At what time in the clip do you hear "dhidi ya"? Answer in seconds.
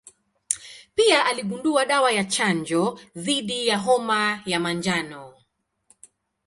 3.15-3.77